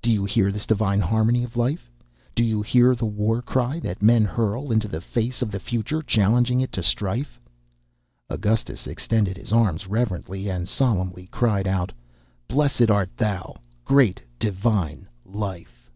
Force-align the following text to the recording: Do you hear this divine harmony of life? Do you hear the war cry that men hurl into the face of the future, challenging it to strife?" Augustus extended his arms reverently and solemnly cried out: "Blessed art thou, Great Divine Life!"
Do 0.00 0.10
you 0.10 0.24
hear 0.24 0.50
this 0.50 0.64
divine 0.64 1.02
harmony 1.02 1.44
of 1.44 1.54
life? 1.54 1.92
Do 2.34 2.42
you 2.42 2.62
hear 2.62 2.94
the 2.94 3.04
war 3.04 3.42
cry 3.42 3.78
that 3.80 4.00
men 4.00 4.24
hurl 4.24 4.72
into 4.72 4.88
the 4.88 5.02
face 5.02 5.42
of 5.42 5.50
the 5.50 5.60
future, 5.60 6.00
challenging 6.00 6.62
it 6.62 6.72
to 6.72 6.82
strife?" 6.82 7.38
Augustus 8.30 8.86
extended 8.86 9.36
his 9.36 9.52
arms 9.52 9.86
reverently 9.86 10.48
and 10.48 10.66
solemnly 10.66 11.26
cried 11.26 11.66
out: 11.68 11.92
"Blessed 12.48 12.90
art 12.90 13.14
thou, 13.14 13.56
Great 13.84 14.22
Divine 14.38 15.06
Life!" 15.26 15.90